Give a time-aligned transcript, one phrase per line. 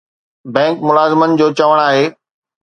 [0.55, 2.05] bank ملازمن جو چوڻ آهي